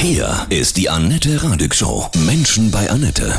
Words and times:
Hier 0.00 0.46
ist 0.48 0.78
die 0.78 0.88
Annette 0.88 1.42
Radig 1.42 1.74
Show. 1.74 2.06
Menschen 2.24 2.70
bei 2.70 2.88
Annette. 2.88 3.34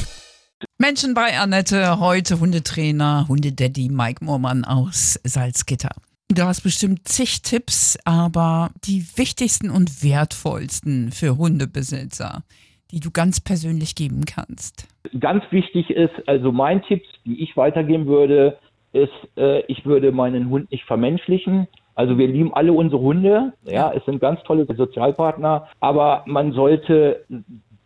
Menschen 0.77 1.13
bei 1.13 1.39
Annette, 1.39 2.01
heute 2.01 2.41
Hundetrainer, 2.41 3.27
Hundedaddy 3.29 3.87
Mike 3.89 4.25
Moormann 4.25 4.65
aus 4.65 5.17
Salzgitter. 5.23 5.91
Du 6.27 6.43
hast 6.43 6.61
bestimmt 6.61 7.07
zig 7.07 7.43
Tipps, 7.43 7.97
aber 8.03 8.71
die 8.83 9.05
wichtigsten 9.15 9.69
und 9.69 10.03
wertvollsten 10.03 11.11
für 11.13 11.37
Hundebesitzer, 11.37 12.43
die 12.91 12.99
du 12.99 13.09
ganz 13.09 13.39
persönlich 13.39 13.95
geben 13.95 14.25
kannst. 14.25 14.85
Ganz 15.17 15.45
wichtig 15.51 15.89
ist, 15.89 16.27
also 16.27 16.51
mein 16.51 16.83
Tipp, 16.83 17.03
die 17.25 17.41
ich 17.41 17.55
weitergeben 17.55 18.05
würde, 18.05 18.59
ist, 18.91 19.13
äh, 19.37 19.61
ich 19.67 19.85
würde 19.85 20.11
meinen 20.11 20.49
Hund 20.49 20.69
nicht 20.71 20.83
vermenschlichen. 20.83 21.69
Also 21.99 22.17
wir 22.17 22.29
lieben 22.29 22.53
alle 22.53 22.71
unsere 22.71 23.01
Hunde, 23.01 23.51
ja, 23.65 23.91
es 23.93 24.05
sind 24.05 24.21
ganz 24.21 24.41
tolle 24.43 24.65
Sozialpartner, 24.65 25.67
aber 25.81 26.23
man 26.27 26.53
sollte 26.53 27.25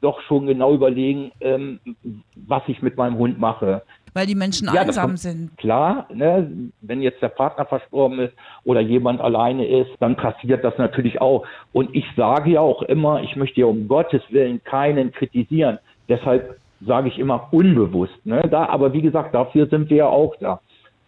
doch 0.02 0.22
schon 0.22 0.46
genau 0.46 0.72
überlegen, 0.72 1.32
ähm, 1.42 1.80
was 2.36 2.62
ich 2.68 2.84
mit 2.84 2.96
meinem 2.96 3.18
Hund 3.18 3.40
mache. 3.40 3.82
Weil 4.14 4.28
die 4.28 4.36
Menschen 4.36 4.70
Ja, 4.72 4.82
einsam 4.82 5.14
das- 5.14 5.24
sind. 5.24 5.58
Klar, 5.58 6.06
ne, 6.14 6.48
wenn 6.82 7.02
jetzt 7.02 7.24
der 7.24 7.30
Partner 7.30 7.66
verstorben 7.66 8.20
ist 8.20 8.34
oder 8.66 8.82
jemand 8.82 9.20
alleine 9.20 9.66
ist, 9.66 9.90
dann 10.00 10.16
passiert 10.16 10.64
das 10.64 10.78
natürlich 10.78 11.20
auch. 11.20 11.44
Und 11.72 11.96
ich 11.96 12.06
sage 12.16 12.52
ja 12.52 12.60
auch 12.62 12.84
immer, 12.84 13.24
ich 13.24 13.36
möchte 13.36 13.62
ja 13.62 13.66
um 13.66 13.88
Gottes 13.88 14.22
Willen 14.30 14.64
keinen 14.64 15.12
kritisieren. 15.12 15.80
Deshalb 16.08 16.60
sage 16.86 17.08
ich 17.08 17.18
immer 17.18 17.48
unbewusst. 17.50 18.24
Ne? 18.26 18.44
Da, 18.52 18.68
aber 18.68 18.94
wie 18.94 19.02
gesagt, 19.02 19.34
dafür 19.34 19.66
sind 19.66 19.90
wir 19.90 19.98
ja 19.98 20.08
auch 20.08 20.36
da, 20.40 20.60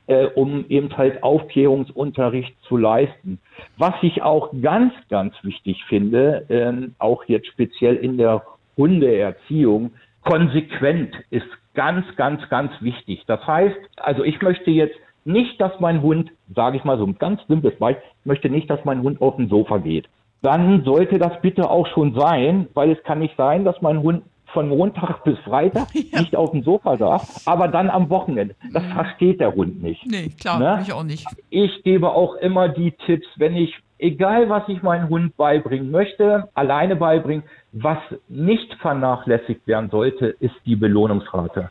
äh, 0.07 0.25
um 0.25 0.65
eben 0.69 0.95
halt 0.97 1.23
Aufklärungsunterricht 1.23 2.55
zu 2.67 2.77
leisten. 2.77 3.39
Was 3.77 3.93
ich 4.01 4.21
auch 4.21 4.51
ganz, 4.61 4.93
ganz 5.09 5.33
wichtig 5.43 5.83
finde, 5.85 6.45
ähm, 6.49 6.95
auch 6.99 7.23
jetzt 7.25 7.47
speziell 7.47 7.95
in 7.95 8.17
der 8.17 8.43
Hundeerziehung, 8.77 9.91
konsequent 10.23 11.15
ist 11.29 11.47
ganz, 11.73 12.05
ganz, 12.15 12.41
ganz 12.49 12.71
wichtig. 12.81 13.23
Das 13.27 13.45
heißt, 13.45 13.77
also 13.97 14.23
ich 14.23 14.41
möchte 14.41 14.71
jetzt 14.71 14.95
nicht, 15.23 15.59
dass 15.59 15.79
mein 15.79 16.01
Hund, 16.01 16.31
sage 16.55 16.77
ich 16.77 16.83
mal 16.83 16.97
so 16.97 17.05
ein 17.05 17.17
ganz 17.17 17.41
simples 17.47 17.75
Beispiel, 17.77 18.03
ich 18.21 18.25
möchte 18.25 18.49
nicht, 18.49 18.69
dass 18.69 18.83
mein 18.85 19.01
Hund 19.01 19.21
auf 19.21 19.35
dem 19.35 19.49
Sofa 19.49 19.77
geht. 19.77 20.07
Dann 20.41 20.83
sollte 20.83 21.17
das 21.17 21.41
bitte 21.41 21.69
auch 21.69 21.87
schon 21.87 22.13
sein, 22.13 22.67
weil 22.73 22.91
es 22.91 23.03
kann 23.03 23.19
nicht 23.19 23.35
sein, 23.35 23.65
dass 23.65 23.81
mein 23.81 24.03
Hund 24.03 24.23
von 24.55 24.69
Montag 24.69 25.23
bis 25.23 25.37
Freitag 25.39 25.93
nicht 25.93 26.35
auf 26.35 26.49
dem 26.51 26.63
Sofa 26.63 26.95
darf, 26.97 27.41
aber 27.45 27.67
dann 27.67 27.91
am 27.91 28.09
Wochenende. 28.09 28.55
Das 28.73 28.83
versteht 28.85 29.39
der 29.39 29.53
Hund 29.53 29.83
nicht. 29.83 30.03
Nee, 30.09 30.29
klar, 30.39 30.57
Ne? 30.59 30.79
ich 30.81 30.91
auch 30.91 31.03
nicht. 31.03 31.27
Ich 31.51 31.83
gebe 31.83 32.09
auch 32.09 32.35
immer 32.37 32.69
die 32.69 32.91
Tipps, 33.05 33.27
wenn 33.37 33.55
ich, 33.55 33.71
egal 33.99 34.49
was 34.49 34.63
ich 34.67 34.81
meinem 34.81 35.09
Hund 35.09 35.37
beibringen 35.37 35.91
möchte, 35.91 36.49
alleine 36.55 36.95
beibringen, 36.95 37.43
was 37.73 37.99
nicht 38.29 38.73
vernachlässigt 38.81 39.67
werden 39.67 39.89
sollte, 39.91 40.27
ist 40.39 40.55
die 40.65 40.75
Belohnungsrate. 40.75 41.69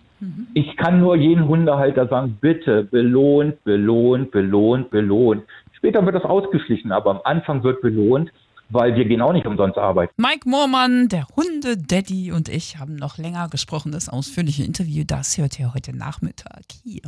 Ich 0.55 0.77
kann 0.77 1.01
nur 1.01 1.17
jeden 1.17 1.49
Hundehalter 1.49 2.07
sagen, 2.09 2.39
bitte 2.41 2.85
belohnt, 2.85 3.63
belohnt, 3.65 4.31
belohnt, 4.31 4.91
belohnt. 4.91 5.43
Später 5.73 6.05
wird 6.07 6.15
das 6.15 6.25
ausgeschlichen, 6.25 6.93
aber 6.93 7.11
am 7.11 7.21
Anfang 7.25 7.63
wird 7.63 7.83
belohnt, 7.83 8.31
weil 8.71 8.95
wir 8.97 9.05
gehen 9.05 9.21
auch 9.21 9.33
nicht 9.33 9.47
umsonst 9.47 9.79
arbeiten. 9.79 10.13
Mike 10.17 10.49
Moormann, 10.49 11.09
der 11.09 11.27
Hundedaddy 11.37 12.33
und 12.33 12.49
ich 12.49 12.79
haben 12.79 12.97
noch 12.97 13.19
länger 13.19 13.49
gesprochen. 13.49 13.93
Das 13.93 14.09
ausführliche 14.09 14.65
Interview, 14.65 15.05
das 15.07 15.39
hört 15.39 15.59
ihr 15.59 15.75
heute 15.75 15.97
Nachmittag 15.97 16.65
hier. 16.83 17.03